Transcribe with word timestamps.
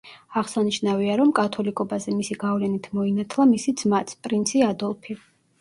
აღსანიშნავია, 0.39 1.17
რომ 1.19 1.33
კათოლიკობაზე 1.41 2.13
მისი 2.21 2.37
გავლენით 2.45 2.89
მოინათლა 3.01 3.47
მისი 3.53 3.77
ძმაც, 3.83 4.15
პრინცი 4.25 4.65
ადოლფი. 4.71 5.21